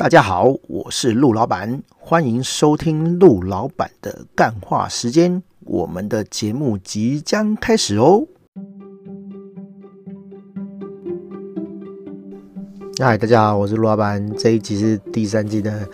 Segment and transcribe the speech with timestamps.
[0.00, 5.42] 大家好，我是陆老板，欢迎收听陆老板的干话时间。
[5.66, 8.26] 我们的节目即将开始哦。
[12.98, 14.34] 嗨，大家好，我是陆老板。
[14.38, 15.86] 这一集是第三季的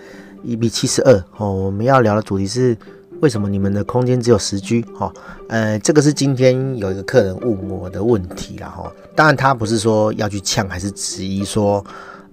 [0.44, 1.52] 一比七十二哦。
[1.52, 2.78] 我们要聊的主题是
[3.20, 4.82] 为什么你们的空间只有十 G？
[4.94, 5.12] 哈，
[5.48, 8.68] 呃，这个是今天有一个客人问我的问题啦。
[8.68, 8.92] 哈。
[9.16, 11.84] 当然，他不是说要去呛，还是质疑说。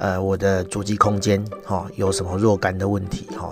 [0.03, 3.49] 呃，我的主机空间哈有什么若干的问题哈？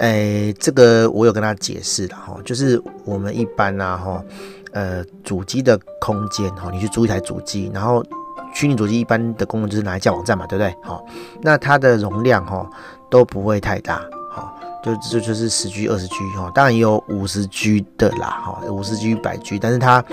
[0.00, 4.24] 哎、这个我有跟他解释了哈，就是我们一般啊哈，
[4.72, 8.04] 呃，主机的空间哈，你去租一台主机，然后
[8.52, 10.74] 虚拟主机一般的功能就是拿来架网站嘛，对不对？
[10.82, 11.06] 好，
[11.40, 12.68] 那它的容量哈
[13.08, 20.04] 都不会太大，好，就就就是十 G、二十 G 哈，当然也有五十 G 的啦，哈，五十 G、百 G，但是它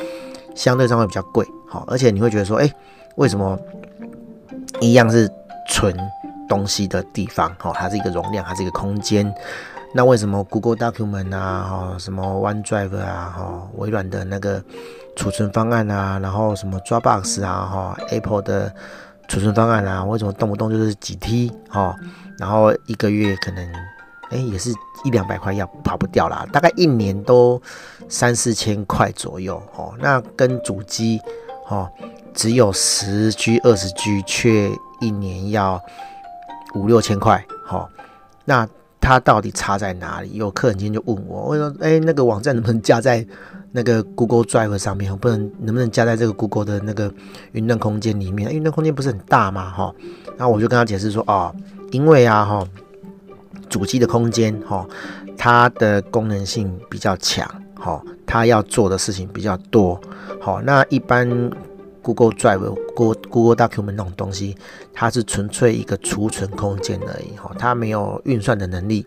[0.53, 2.71] 相对上会比较贵，好，而且你会觉得说，哎、
[3.15, 3.57] 为什么
[4.79, 5.27] 一样是？
[5.67, 5.95] 存
[6.47, 9.33] 东西的地方，哦，它是一个容量，它是一个空间。
[9.95, 14.63] 那为什么 Google Document 啊，哈，什么 OneDrive 啊，哈，微软的那个
[15.15, 18.73] 储存方案啊，然后什么 Dropbox 啊，哈，Apple 的
[19.27, 21.95] 储存方案啊，为什么动不动就是几 T，哈，
[22.39, 23.63] 然后一个月可能，
[24.31, 24.71] 哎，也是
[25.03, 27.61] 一两百块要跑不掉啦，大概一年都
[28.09, 31.21] 三四千块左右，哦，那跟主机，
[31.69, 31.87] 哦，
[32.33, 34.71] 只有十 G、二十 G 却。
[35.01, 35.81] 一年要
[36.75, 37.89] 五六千块，好，
[38.45, 38.65] 那
[39.01, 40.35] 它到底差在哪里？
[40.35, 43.25] 有客人今天就问我，我说，哎，那个网站能不能加在
[43.73, 45.13] 那个 Google Drive 上面？
[45.17, 47.13] 不能，能不能加在这个 Google 的那个
[47.51, 48.49] 云端空间里面？
[48.55, 49.69] 云端空间不是很大吗？
[49.71, 49.93] 哈，
[50.37, 51.53] 然后我就跟他解释说，哦，
[51.91, 52.65] 因为啊，哈，
[53.69, 54.87] 主机的空间，哈，
[55.37, 59.99] 它的功能性比较强，哈，它要做的事情比较多，
[60.39, 61.51] 好，那一般。
[62.03, 62.59] Google Drive、
[62.93, 64.55] Google Google Document 那种东西，
[64.93, 69.05] 它是纯粹一个储存空间而已，哈，它没有运算的能力。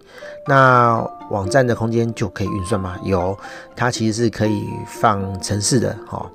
[0.48, 2.96] 那网站的空间就可以运算吗？
[3.04, 3.38] 有，
[3.76, 6.28] 它其实是可以放程式的，哈。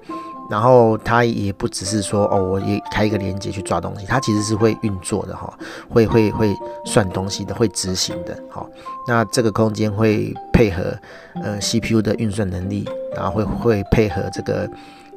[0.50, 5.58] 然后它也不只是说哦，我也开一个连接去抓东西，它其实是会运作的，哈，
[5.90, 6.54] 会会会
[6.86, 8.66] 算东西的，会执行的，哈。
[9.08, 10.94] 那这个空间会配合
[11.42, 12.86] 呃 CPU 的运算能力，
[13.16, 14.70] 然后会会配合这个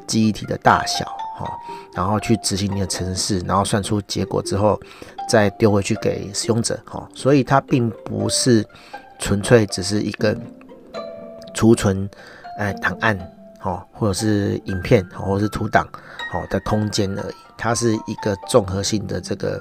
[0.06, 1.04] 记忆体的大小。
[1.36, 1.58] 好，
[1.92, 4.80] 然后去执行你的程式，然后算出结果之后，
[5.28, 6.78] 再丢回去给使用者。
[6.84, 8.64] 哈，所以它并不是
[9.18, 10.36] 纯粹只是一个
[11.52, 12.08] 储存，
[12.56, 13.18] 哎，档案，
[13.58, 15.84] 哈，或者是影片，或者是图档，
[16.30, 17.34] 好的空间而已。
[17.56, 19.60] 它是一个综合性的这个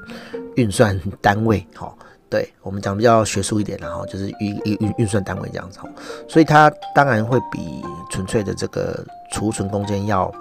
[0.56, 1.66] 运算单位。
[1.76, 1.92] 哈，
[2.30, 5.80] 对我们讲比较学术一点，然后就是运运运运算单位这样子。
[6.28, 10.32] 所以它当然会比纯粹的这个储存空间要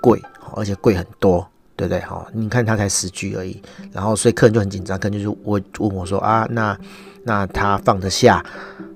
[0.00, 0.22] 贵。
[0.56, 2.00] 而且贵很多，对不对？
[2.00, 3.60] 哈，你看它才十 G 而已，
[3.92, 6.76] 然后所以客人就很紧张，客人就是我问我说啊，那
[7.24, 8.44] 那他放得下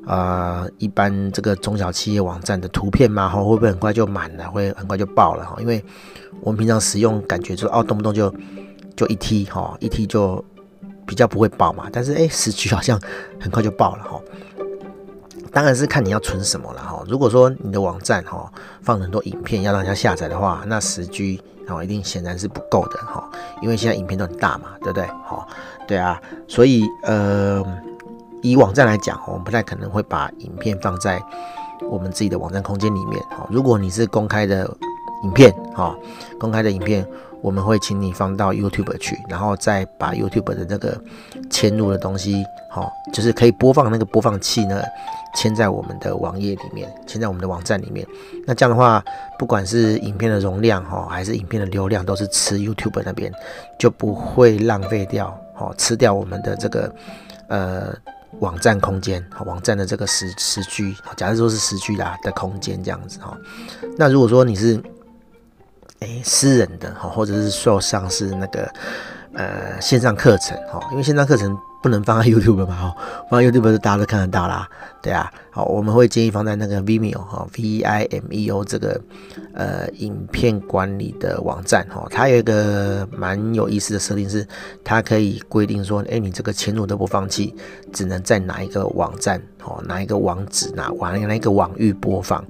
[0.06, 3.28] 啊、一般这个中小企业网站的图片吗？
[3.28, 4.50] 哈，会不会很快就满了？
[4.50, 5.44] 会很快就爆了？
[5.44, 5.84] 哈，因为
[6.40, 8.34] 我们平常使用感觉就是哦，动不动就
[8.96, 10.42] 就一 T 哈，一 T 就
[11.06, 11.88] 比较不会爆嘛。
[11.92, 12.98] 但是哎，十 G 好像
[13.38, 14.18] 很快就爆了哈。
[15.52, 17.02] 当然是看你要存什么了哈。
[17.08, 18.50] 如果说你的网站哈
[18.82, 23.28] 放很多影片要让人家下载的话，那十 G 哦一定显然是不够的哈，
[23.60, 25.06] 因为现在影片都很大嘛，对不对？
[25.24, 25.46] 好，
[25.86, 27.64] 对啊，所以呃
[28.42, 31.22] 以网站来讲，我们不太可能会把影片放在
[31.90, 33.46] 我们自己的网站空间里面哈。
[33.50, 34.70] 如果你是公开的
[35.24, 35.96] 影片哈，
[36.38, 37.06] 公开的影片。
[37.40, 41.00] 我们会请你放到 YouTube 去，然后再把 YouTube 的那个
[41.48, 44.82] 嵌入的东西，好，就是可以播放那个播放器呢，
[45.36, 48.04] 嵌在我们的网页里面，嵌在我们的网站里面。
[48.44, 49.00] 那这样的话，
[49.38, 53.32] 不管是影片的容量哈，还是影片的流量，都是吃 YouTube 那边，
[53.78, 56.92] 就不会浪费掉，好，吃掉我们的这个
[57.46, 57.94] 呃
[58.40, 63.38] 网站空间，网站的这个十十 G，假设说是十 G 啦的空间这样子哈。
[63.96, 64.82] 那如果说你是
[66.00, 68.72] 诶，私人的哈，或者是说像是那个
[69.34, 72.96] 呃线上课程哈，因为线上课程不能放在 YouTube 嘛哈，
[73.30, 74.68] 放在 YouTube 大家都看得到啦，
[75.02, 79.00] 对啊，好，我们会建议放在那个 Vimeo 哈，V I M E O 这个
[79.54, 84.46] 呃影片管理的网站哈，它有一个蛮有意思的设定是，
[84.84, 87.54] 它可以规定说，诶，你这个嵌入的播放器
[87.92, 92.44] 只能在哪一个网站哦，哪一个网址哪哪哪一个网域播放。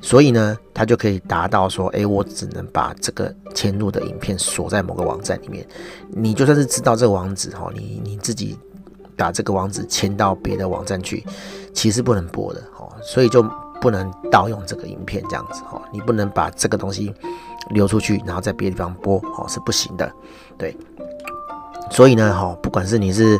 [0.00, 5.66] 所以呢，它就可以达到说，哎，我只能把这个嵌入的影片锁在某个网站里面。
[6.10, 8.56] 你就算是知道这个网址哈，你你自己
[9.16, 11.24] 把这个网址迁到别的网站去，
[11.72, 12.88] 其实不能播的哈。
[13.02, 13.42] 所以就
[13.80, 15.82] 不能盗用这个影片这样子哈。
[15.92, 17.12] 你不能把这个东西
[17.70, 20.12] 流出去，然后在别的地方播，哦，是不行的。
[20.56, 20.76] 对。
[21.90, 23.38] 所以呢，哈，不管是你是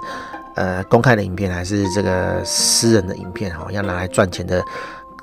[0.55, 4.65] 呃公开的影片，还是这个私人的影片，哈，要拿来赚钱的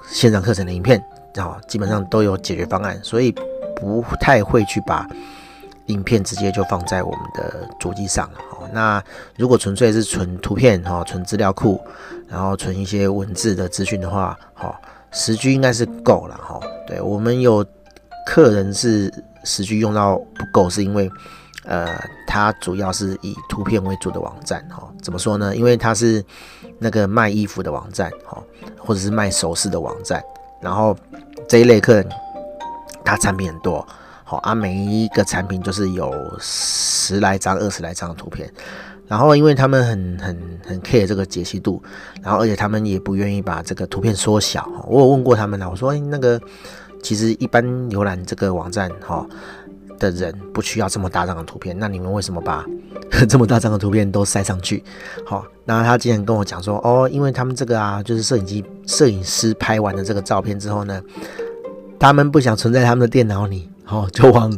[0.09, 1.01] 线上课程的影片，
[1.35, 3.33] 啊，基本上都有解决方案，所以
[3.75, 5.07] 不太会去把
[5.87, 8.39] 影片直接就放在我们的主机上了。
[8.71, 9.03] 那
[9.37, 11.79] 如果纯粹是存图片，哈，存资料库，
[12.27, 14.79] 然后存一些文字的资讯的话，哈，
[15.11, 16.59] 十 G 应该是够了，哈。
[16.87, 17.65] 对，我们有
[18.25, 19.13] 客人是
[19.43, 21.09] 十 G 用到不够，是因为。
[21.65, 21.97] 呃，
[22.27, 25.55] 它主要是以图片为主的网站，哈，怎么说呢？
[25.55, 26.21] 因为它是
[26.77, 28.43] 那个卖衣服的网站，哈，
[28.77, 30.21] 或者是卖首饰的网站，
[30.63, 30.95] 然后
[31.47, 32.09] 这一类客人，
[33.03, 33.85] 他产品很多，
[34.23, 38.51] 好啊，每一个产品就是有十来张、二十来张的图片，
[39.07, 41.83] 然后因为他们很很很 care 这个解析度，
[42.21, 46.41] 然后而且他们也不愿意把这个图片缩小，我有问过他们了，我说，哎，那个
[47.01, 49.27] 其实一般浏览这个网站，哈。
[50.03, 52.65] 的人不需要这么大张的图片，那你们为什么把
[53.29, 54.83] 这么大张的图片都塞上去？
[55.25, 61.01] 好，那他竟然跟我讲说，哦，因为他们这个啊，就是摄影机摄影师拍完了这个照片之后呢，
[61.97, 64.51] 他们不想存在他们的电脑里，哦，就往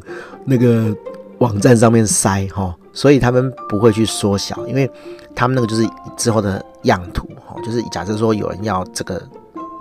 [0.46, 0.96] 那个
[1.38, 4.90] 网站上面塞，哈，所以他们不会去缩小，因为
[5.36, 5.88] 他们那个就是
[6.18, 9.22] 之后的样图，哈，就是假设说有人要这个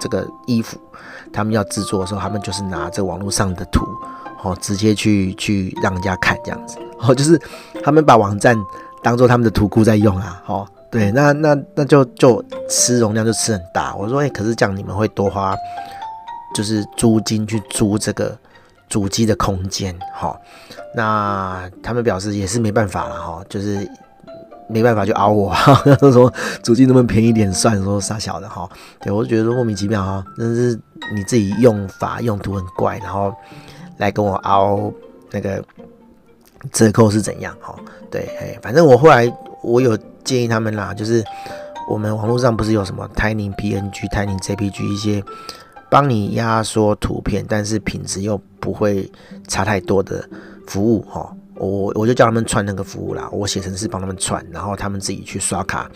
[0.01, 0.79] 这个衣服，
[1.33, 3.87] 他们要制作的时候，他们就是拿这网络上的图。
[4.45, 7.41] 哦，直接去去让人家看这样子，哦，就是
[7.83, 8.55] 他们把网站
[9.03, 13.95] 当做他们的图库在用啊，哦，对，那那那就就吃容量就吃很大。
[13.97, 15.57] 我说，哎、可是这样你们会多花，
[16.55, 18.37] 就是租金去租这个
[18.87, 20.41] 主机的空间，哈、哦，
[20.95, 23.91] 那他们表示也是没办法了，哈、哦，就是
[24.69, 25.75] 没办法就熬我，哈，
[26.13, 26.31] 说
[26.63, 28.69] 主机能不能便宜点算，说傻小的，哈、
[29.01, 30.79] 对我就觉得说莫名其妙哈，但是
[31.15, 33.35] 你自己用法用途很怪，然后。
[33.97, 34.93] 来跟我凹
[35.31, 35.63] 那个
[36.73, 37.57] 折扣是怎样？
[37.61, 37.75] 哈，
[38.11, 39.31] 对，哎，反正我后来
[39.63, 41.25] 我有建议他们啦，就是
[41.89, 45.23] 我们网络上不是有什么 Tiny PNG、Tiny JPG 一些
[45.91, 49.11] 帮你压缩图片，但是品质又不会
[49.49, 50.29] 差太多的
[50.67, 55.91] 服务，哈，我我就叫他们串那个服务啦，我写程式帮他们串，然后他们自己去刷卡。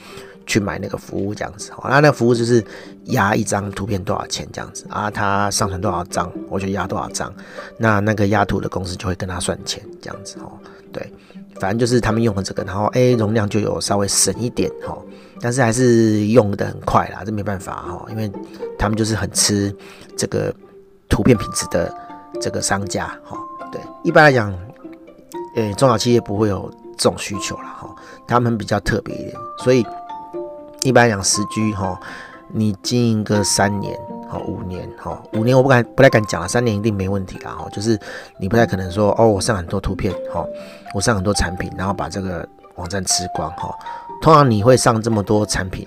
[0.49, 2.65] 去买那个服务这样子，那那服务就是
[3.05, 5.11] 压一张图片多少钱这样子啊？
[5.11, 7.31] 他上传多少张，我就压多少张。
[7.77, 10.50] 那那个压图的公司就会跟他算钱这样子哦。
[10.91, 11.12] 对，
[11.61, 14.97] 反正就是他们用了这个，然后哎，容量就有稍微省一点哈，
[15.39, 18.33] 但是还是用得很快啦，这没办法哈，因为
[18.79, 19.71] 他们就是很吃
[20.17, 20.53] 这个
[21.11, 21.94] 图片品质的
[22.41, 23.39] 这个商家哈。
[23.71, 24.51] 对，一般来讲，
[25.56, 27.94] 诶，中小企业不会有这种需求了哈，
[28.27, 29.85] 他们比较特别一点，所以。
[30.83, 31.99] 一般讲十居哈，
[32.53, 33.99] 你经营个三年
[34.29, 37.69] 哈，五年哈，五年我不敢不太敢讲了，三年一定没问题啦哈。
[37.71, 37.99] 就是
[38.39, 40.45] 你不太可能说哦，我上很多图片哈，
[40.95, 43.75] 我上很多产品，然后把这个网站吃光哈。
[44.21, 45.87] 通常你会上这么多产品，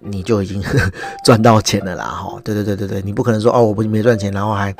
[0.00, 0.62] 你就已经
[1.24, 2.40] 赚到钱了啦哈。
[2.44, 4.74] 对对对对对，你不可能说哦，我不没赚钱，然后还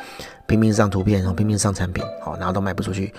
[0.47, 3.13] 拼命上图片，然后拼命上产品，好，然后都卖不出去。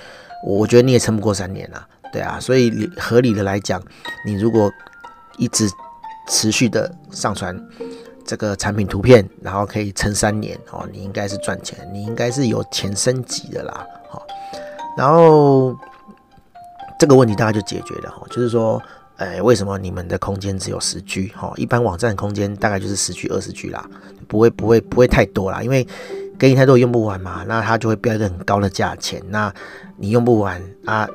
[0.45, 2.37] 我觉得你也撑不过三年啦，对啊。
[2.39, 3.81] 所以合理的来讲，
[4.25, 4.69] 你如果
[5.37, 5.69] 一直
[6.27, 7.59] 持续的上传
[8.25, 14.25] 这个产品图片，然后可以撑三年哦，你应该是赚钱，你应该是有钱升级的啦，好，
[14.97, 15.75] 然后
[16.97, 18.81] 这个问题大概就解决了哈，就是说，
[19.17, 21.51] 哎，为什么你们的空间只有十 G 哈？
[21.57, 23.85] 一般网站空间大概就是十 G、二十 G 啦，
[24.27, 25.85] 不会不会不会太多啦，因为
[26.39, 29.53] 给你太多用不完嘛，那它就会标一个很高的价钱，那
[29.97, 31.07] 你用不完啊。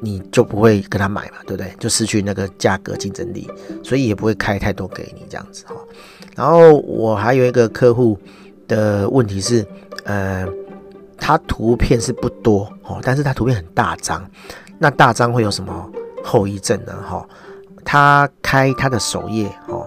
[0.00, 1.74] 你就不会跟他买嘛，对不对？
[1.78, 3.50] 就失去那个价格竞争力，
[3.82, 5.74] 所以也不会开太多给你这样子哈。
[6.36, 8.16] 然后我还有一个客户
[8.68, 9.66] 的问题是，
[10.04, 10.46] 呃，
[11.16, 14.24] 他图片是不多哦，但是他图片很大张，
[14.78, 15.90] 那大张会有什么
[16.22, 16.94] 后遗症呢？
[17.02, 17.26] 哈，
[17.84, 19.84] 他开他的首页哦，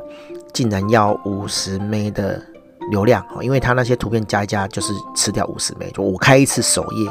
[0.54, 2.42] 竟然要五十 M 的
[2.90, 7.10] 流量哦，因为他那些图片加一加就是吃掉五十 M，就我开一次首页，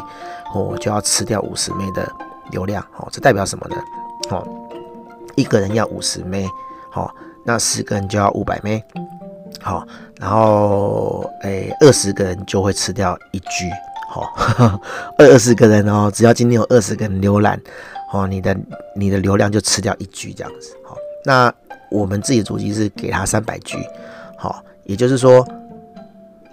[0.54, 2.12] 我就要吃掉五十 M 的。
[2.50, 3.76] 流量，好，这代表什么呢？
[4.28, 4.46] 好，
[5.36, 6.46] 一个人要五十 M，
[6.90, 7.14] 好，
[7.44, 8.78] 那十个人就要五百 M，
[9.60, 9.86] 好，
[10.18, 13.70] 然后诶，二十个人就会吃掉一 G，
[14.10, 14.32] 好，
[15.18, 17.60] 二 二十个人哦，只要今天有二十个人浏览，
[18.12, 18.56] 哦，你的
[18.94, 21.52] 你的流量就吃掉一 G 这样子，好，那
[21.90, 23.78] 我们自己的主机是给他三百 G，
[24.36, 25.46] 好，也就是说，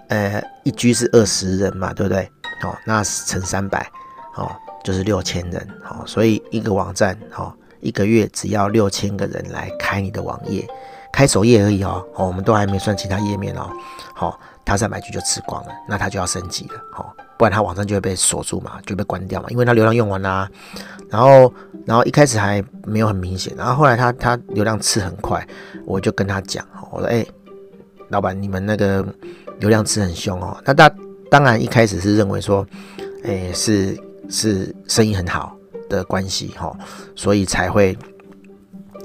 [0.08, 2.28] 呃，一 G 是二十人嘛，对不对？
[2.60, 3.86] 好，那乘三百，
[4.32, 4.58] 好。
[4.88, 10.66] 就是六千人，好，所以一个网站，好，一个月只要六千个人来开你的网页，
[11.12, 13.68] 开首页而已哦，我们都还没算其他页面哦，
[14.14, 20.48] 好，他三百 G 就吃光了，那他就要升级了，好，不然他网站就会被锁住嘛，就被关掉嘛，因为他流量用完啦、
[21.10, 21.52] 然后，
[21.84, 25.46] 然后一开始还没有很明显，然后后来他他流量吃很快，
[25.84, 27.22] 我就跟他讲，我说，哎、
[28.08, 29.06] 老板，你们那个
[29.60, 30.56] 流量吃很凶哦。
[30.64, 30.90] 那他
[31.30, 32.66] 当然一开始是认为说，
[33.24, 33.94] 哎、是
[34.28, 35.56] 是生意很好
[35.88, 36.76] 的关系哈，
[37.14, 37.96] 所以才会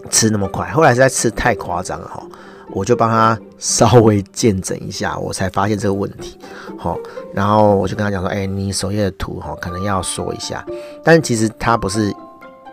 [0.10, 0.70] 吃那么快。
[0.72, 2.24] 后来实在吃太夸张了哈。
[2.72, 6.40] 我就帮他稍微见证一下，我才发现这个问题，
[6.76, 6.98] 好，
[7.32, 10.66] 然后我就跟他讲说，哎、你首页的图哈，可能要说一下，
[11.04, 12.12] 但其实他不是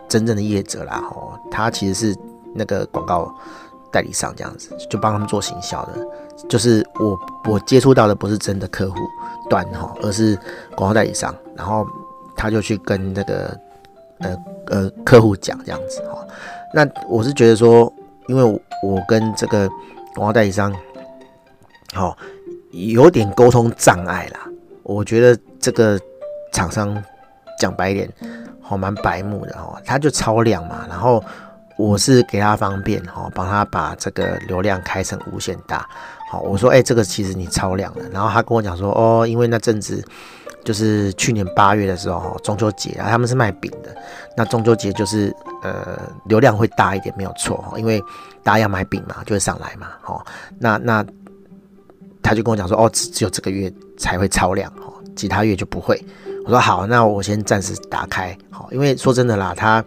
[0.07, 2.15] 真正的业者啦，哈，他其实是
[2.55, 3.31] 那个广告
[3.91, 6.07] 代理商这样子，就帮他们做行销的，
[6.49, 8.95] 就是我我接触到的不是真的客户
[9.51, 10.35] 端哈，而是
[10.75, 11.85] 广告代理商，然后
[12.41, 13.57] 他就去跟那个
[14.19, 16.25] 呃呃客户讲这样子哈，
[16.73, 17.93] 那我是觉得说。
[18.27, 19.67] 因为我跟这个
[20.15, 20.73] 广告代理商，
[21.91, 22.15] 好
[22.69, 24.39] 有点沟通障碍啦。
[24.83, 25.99] 我觉得这个
[26.53, 27.03] 厂商
[27.59, 28.09] 讲白一点，
[28.61, 29.75] 好蛮白目的哦。
[29.83, 31.21] 他就超量嘛，然后
[31.77, 35.85] 我是给他方便哈，帮他把这个流量开成无限大。
[36.29, 38.05] 好，我说哎，这个其实你超量了。
[38.13, 40.01] 然后他跟我讲说哦，因为那阵子。
[40.63, 43.95] 就是去年八月的时候，中秋节啊，他们是卖饼的。
[44.37, 48.01] 那中秋节就是呃流量会大一点，没有错，因为
[48.43, 49.87] 大家要买饼嘛，就会上来嘛。
[50.05, 50.23] 哦，
[50.59, 51.05] 那那
[52.21, 56.01] 他就跟我讲说，哦，只只有这个月才会超量，哦，其他月就不会。
[56.45, 59.83] 我说好，那我先暂时打开，好，因为说真的啦，他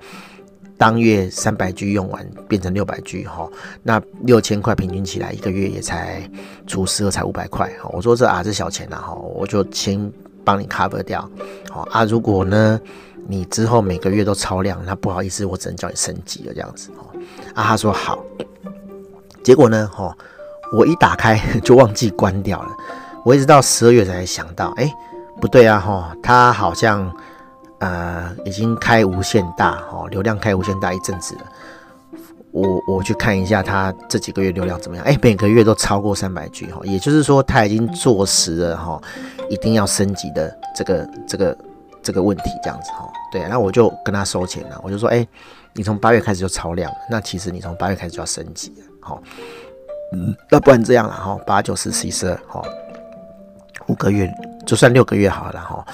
[0.77, 3.49] 当月三百 G 用完变成六百 G，哈，
[3.83, 6.29] 那六千块平均起来一个月也才
[6.67, 10.13] 除十二才五百块，哈，我说这啊这小钱呐，哈，我就先。
[10.45, 11.29] 帮你 cover 掉，
[11.71, 12.05] 好啊。
[12.05, 12.81] 如果呢，
[13.27, 16.91] 你之后每个月都超量，那不好意思，我只能叫你升级了这样子。
[16.99, 17.07] 哦，
[17.55, 18.19] 啊，他说好。
[19.43, 20.17] 结果呢，哦，
[20.73, 22.69] 我一打开 就忘记关掉了。
[23.25, 24.93] 我一直到十二月才想到，哎，
[25.41, 27.11] 不对啊，哈，他好像
[27.79, 31.43] 呃已经开无限大，哦，流量开无限大一阵子了。
[32.55, 35.05] 我我去看一下他这几个月流量怎么样？
[35.05, 39.03] 哎，每个月都超过三百 G 哈，也就是说他已经坐实了哈，
[39.51, 41.59] 一定要升级的这个这个
[42.01, 43.13] 这个问题这样子哈。
[43.33, 45.27] 对，那我就跟他收钱了，我就说，哎，
[45.73, 49.21] 你从八月开始就超量，那其实你从八月开始就要升级了，好，
[50.13, 52.63] 嗯，那不然这样了哈，八九十十一十二哈，
[53.89, 54.33] 五个月
[54.65, 55.85] 就算六个月好了哈，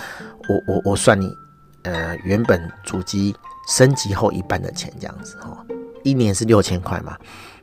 [0.46, 1.32] 我我我算你
[1.84, 3.34] 呃原本主机
[3.66, 5.56] 升级后一半的钱这样子哈。
[6.02, 7.16] 一年是六千块嘛，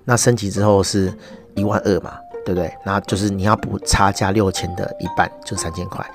[0.06, 1.14] 那升级之后是
[1.56, 2.14] 一万二嘛，
[2.46, 2.72] 对不对？
[2.86, 6.06] 那就是你要补差价六千的一半，就三千块。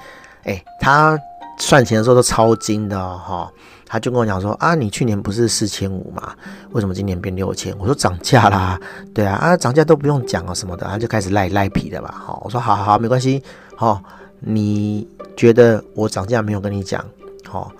[0.44, 1.18] 哎，他
[1.58, 3.52] 算钱的时候都超精的哦，哈，
[3.86, 6.34] 他就跟我讲说啊，你去年不是四千五嘛，
[6.70, 7.76] 为什么今年变六千？
[7.78, 8.80] 我说涨价啦，
[9.14, 13.42] 对啊，啊涨价都不用讲啊什么的，他就开始赖赖皮的吧，哈，我说好好好，没关系，
[13.76, 14.02] 好，
[14.40, 17.04] 你觉得我涨价没有跟你讲，
[17.46, 17.70] 好，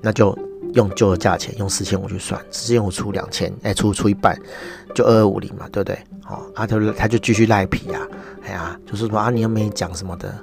[0.00, 0.47] 那就。
[0.74, 4.38] 用旧的价钱，用四千五去算，四千五出两千，哎，出出一半，
[4.94, 5.98] 就二二五零嘛，对不对？
[6.22, 8.00] 好，啊，他他就继续赖皮啊，
[8.44, 10.34] 哎呀，就是说啊，你又没讲什么的，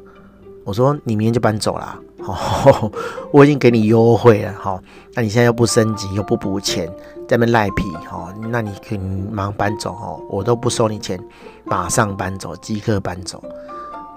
[0.63, 2.91] 我说你明天就搬走了，哦，
[3.32, 4.82] 我已经给你优惠了，好，
[5.13, 6.88] 那你现在又不升级，又不补钱，
[7.27, 11.20] 在那边赖皮，哈，那你可以马上搬走，哦，我都不收你钱，
[11.65, 13.44] 马上搬走，即刻搬走。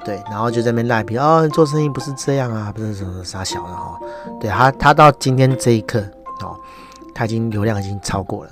[0.04, 3.98] 对，然后就在那边赖皮哦，做生意不是这样啊，不是什么啥小的哈。
[4.40, 6.00] 对他，他到今天这一刻
[6.40, 6.56] 哦，
[7.14, 8.50] 他已经流量已经超过了，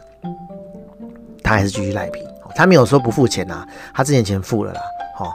[1.43, 2.21] 他还是继续赖皮。
[2.55, 4.81] 他没有说不付钱呐，他之前钱付了啦。
[5.21, 5.31] 哦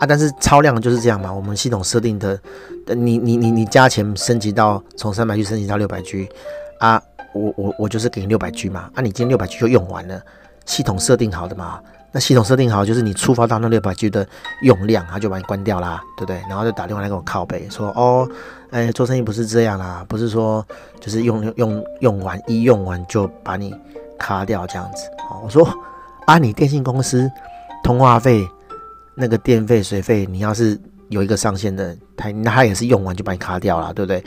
[0.00, 1.32] 啊，但是超量就是这样嘛。
[1.32, 2.38] 我们系统设定的，
[2.86, 6.28] 你你你你加钱升级到从三百 G 升级到六百 G
[6.80, 7.02] 啊，
[7.34, 8.90] 我我我就是给你六百 G 嘛。
[8.94, 10.22] 啊，你今天六百 G 就用完了，
[10.66, 11.80] 系统设定好的嘛。
[12.16, 14.26] 那系统设定好，就是你触发到那六百 G 的
[14.62, 16.40] 用量，它就把你关掉啦，对不对？
[16.48, 18.26] 然后就打电话来跟我靠背说，哦，
[18.70, 20.66] 哎，做生意不是这样啦，不是说
[20.98, 23.74] 就是用用用完一用完就把你
[24.18, 25.06] 卡掉这样子。
[25.30, 25.68] 哦，我说
[26.24, 27.30] 啊，你电信公司
[27.84, 28.48] 通话费、
[29.14, 30.80] 那个电费、水费，你要是
[31.10, 34.24] 有一个上限的，他那他也是用完就把你卡掉了，对不对？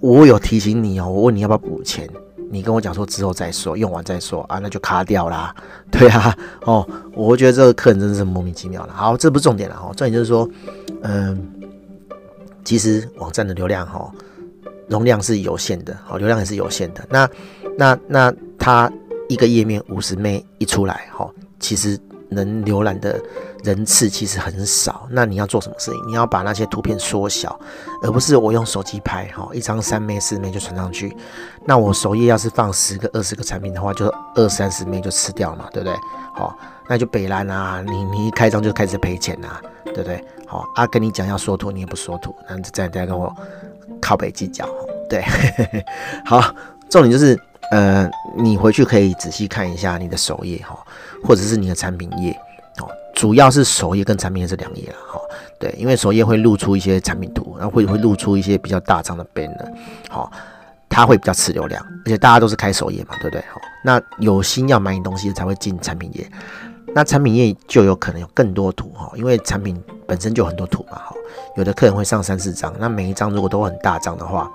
[0.00, 2.10] 我有提醒你哦，我问你要不要补钱。
[2.52, 5.54] 你跟我讲说之后再说，用完再说啊，那就卡掉啦。
[5.88, 8.92] 对啊，哦，我觉得这个客人真的是莫名其妙了。
[8.92, 10.48] 好，这不是重点了哈，重点就是说，
[11.02, 11.48] 嗯，
[12.64, 14.10] 其实网站的流量哈，
[14.88, 17.06] 容量是有限的，好，流量也是有限的。
[17.08, 17.30] 那
[17.78, 18.92] 那那它
[19.28, 21.30] 一个页面五十 M 一出来哈，
[21.60, 21.96] 其实
[22.28, 23.20] 能浏览的
[23.64, 26.08] 人次其实很少，那你要做什么事情？
[26.08, 27.58] 你要把那些图片缩小，
[28.02, 31.16] 而不是我用手机拍，哈，一张三枚四枚就传上去。
[31.66, 35.96] 那我首页要是放十个二十个产品的话，就二三十枚就吃掉嘛，对不对？
[36.34, 36.56] 好，
[36.88, 40.24] 那就北烂啊，你你一开张就开始赔钱啊，对不对？
[40.46, 43.34] 好，啊，跟你讲要缩图，你也不缩图，那再再跟我
[44.00, 44.68] 靠北计较，
[45.08, 45.24] 对，
[46.24, 46.42] 好，
[46.88, 47.38] 重点就是。
[47.72, 50.76] 呃，你回去可以仔细看一下你的首页哈，
[51.22, 52.36] 或者是你的产品页，
[53.14, 55.20] 主要是首页跟产品页是两页了哈。
[55.58, 59.72] 对，因为首页会露出一些产品图，然后会会露出一些比较大张的 banner，
[60.08, 60.30] 好，
[60.88, 63.40] 它会比较吃流量，而且大家都是开首页嘛，对不对？
[63.52, 66.30] 好，那有心要买你东西才会进产品页，
[66.94, 71.14] 那产品页就有可能有更多图哈，因为产品本身就很多图嘛，哈，
[71.56, 74.50] 有的客人会上三四张，那每一张如果都很大张的话，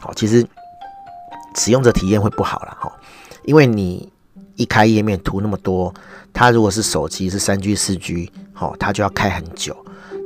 [0.00, 0.46] 好，其实。
[1.56, 2.92] 使用者体验会不好了哈，
[3.44, 4.12] 因为你
[4.56, 5.92] 一开页面图那么多，
[6.32, 9.76] 他如果是手机是三 G 四 G，好，他就要开很久，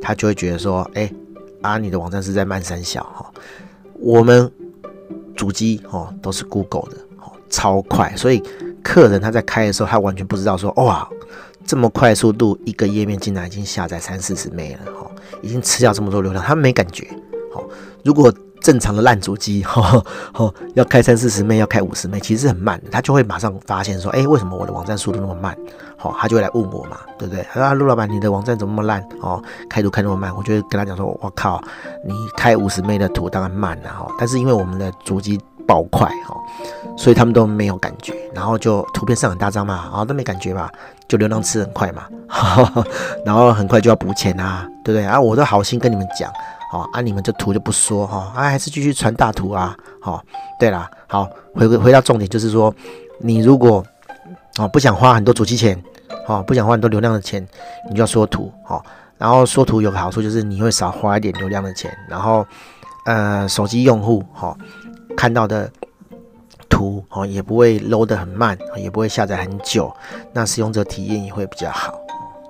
[0.02, 1.10] 他就会觉得说，哎，
[1.62, 3.30] 啊，你的网站是在慢三小哈。
[3.94, 4.50] 我们
[5.34, 8.42] 主机哦都是 Google 的哦，超快，所以
[8.82, 11.08] 客人他在开的时候，他完全不知道说，哇，
[11.64, 15.10] 这么快速度，一个页面竟然已经下载三四十 M 了哈，
[15.42, 17.08] 已经吃掉这么多流量，他没感觉。
[17.52, 17.64] 好，
[18.04, 18.32] 如果
[18.68, 22.78] 正常的烂主机， 哈，哈，要开三四十枚，要开五十枚，其实很慢。
[22.92, 25.56] 他就会马上发现说，哎、为什么我的网站速度那么慢？
[25.96, 27.42] 好，他就会来问我嘛，对不对？
[27.50, 29.02] 他说，陆老板，你的网站怎么那么烂？
[29.22, 31.58] 哦，开图开那么慢，我就会跟他讲说，我靠，
[32.06, 34.06] 你开五十枚的图当然慢了哈。
[34.18, 36.36] 但是因为我们的主机爆快哈，
[36.94, 40.70] 所以他们都没有感觉，然后就图片上很大张嘛，啊，都没感觉吧，
[41.08, 42.02] 就流量吃很快嘛，
[43.24, 45.06] 然后很快就要补钱啊，对不对？
[45.06, 46.30] 啊，我都好心跟你们讲。
[46.70, 49.74] 好，啊，你们这图就不说哈，啊，还是继续传大图啊。
[50.00, 50.22] 好，
[50.60, 52.74] 对了，好，回归回到重点，就是说，
[53.20, 53.82] 你如果
[54.58, 55.82] 哦不想花很多主机钱，
[56.26, 57.46] 哦不想花很多流量的钱，
[57.88, 58.84] 你就要缩图，好，
[59.16, 62.46] 然后缩图有个好处就是你会少花一点流量的钱，然后
[63.06, 64.54] 呃手机用户哈
[65.16, 65.70] 看到的
[66.68, 69.90] 图哦也不会 load 得很慢，也不会下载很久，
[70.34, 71.98] 那使用者体验也会比较好。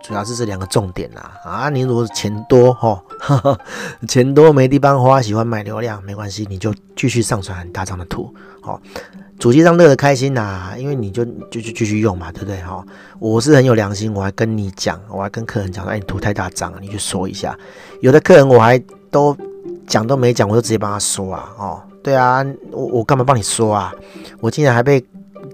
[0.08, 2.98] 主要是这两个重点啦，啊，你如果钱多哈，
[4.08, 8.80] 钱多没地方花，喜欢买流量没关系，你就继续上传很大张的图，好，
[9.38, 12.82] 主机上乐得开心呐，因为你就就就继续用嘛，对不对哈？
[13.18, 17.54] 我是很有良心，我还跟你讲，我还跟客人讲，哎，你图太大张，你去缩一下。
[18.00, 18.78] 有的客人我还
[19.10, 19.36] 都
[19.86, 23.92] 讲都没讲，我就直接帮他说啊，哦，对啊，我我干嘛帮你说啊？
[24.40, 25.04] 我竟然还被。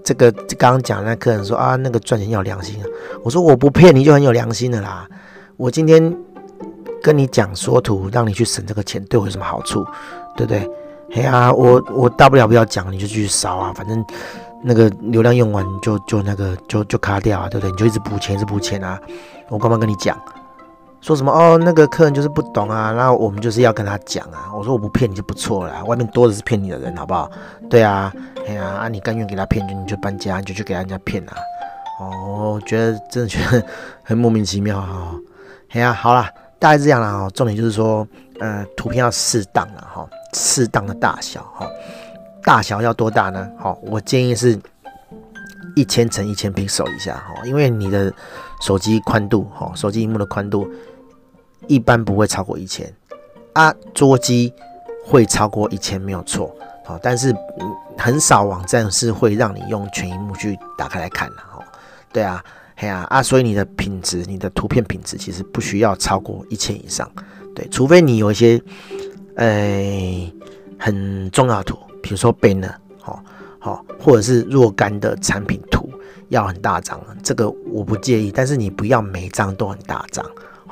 [0.05, 2.85] 这个刚刚讲那客人说啊，那个赚钱要良心啊。
[3.23, 5.07] 我说我不骗你就很有良心的啦。
[5.57, 6.15] 我今天
[7.01, 9.83] 跟你讲缩图，让你去省这个钱，对我有什么好处？
[10.37, 10.69] 对不对？
[11.15, 14.05] 哎呀，我我大不了不要讲，你就继续烧啊，反正
[14.63, 17.71] 那个流量用完就就那个就就卡掉啊，对不对？
[17.71, 18.99] 你就一直补钱，一直补钱啊。
[19.49, 20.15] 我干嘛跟你讲？
[21.05, 21.55] 说什么哦？
[21.55, 24.49] 那个客人就是不懂啊，那我们就是要跟他讲啊。
[24.55, 27.29] 我说我不骗你就不错了，外面多的是骗你的人，好不好？
[27.69, 28.11] 对啊，
[28.47, 31.33] 哎呀啊，你甘愿给他骗，就你就搬家，你就去给人家骗啊。
[31.99, 33.63] 哦，我觉得真的觉得
[34.01, 35.11] 很莫名其妙哈。
[35.73, 37.11] 哎呀，好啦，大概这样啦。
[37.11, 38.07] 哦，重点就是说，
[38.39, 41.67] 呃，图片要适当了哈，适当的大小哈，
[42.43, 43.47] 大小要多大呢？
[43.59, 44.59] 好，我建议是
[45.75, 48.11] 一千乘一千 pixel 以下哈，因为你的
[48.59, 50.67] 手机宽度哈，手机荧幕的宽度。
[51.67, 52.91] 一般不会超过一千
[53.53, 54.53] 啊，桌机
[55.05, 57.33] 会超过一千没有错，好，但是
[57.97, 61.63] 很少网站是会让你用全萤幕去打开来看的，哦，
[62.11, 62.43] 对啊，
[62.75, 67.09] 嘿啊啊，所以你的品质，你的图片品质其实不需要超过一千以上，
[67.55, 68.61] 对，除非你有一些，
[69.35, 70.33] 呃，
[70.77, 73.23] 很重要的图，比如说 banner，好，
[73.59, 75.89] 好，或者是若干的产品图
[76.29, 80.25] 要很大张，这个我不介意，但是你不要每张都很大张，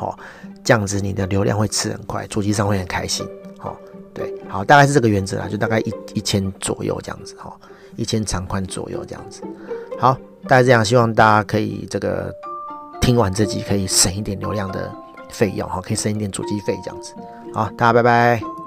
[0.03, 0.17] 哦。
[0.63, 3.27] 这样子你的流量会吃很快，主机上会很开心，
[3.59, 3.75] 哦，
[4.13, 7.53] 对，好，大概是这个原则啦，就大概一一千左右这样子，哈，
[7.97, 9.41] 一千长宽左右这样子，
[9.99, 10.13] 好，
[10.43, 12.33] 大概这样，希望大家可以这个
[13.01, 14.89] 听完这集可以省一点流量的
[15.29, 17.13] 费用，哈，可以省一点主机费这样子，
[17.53, 18.62] 好，大家拜拜。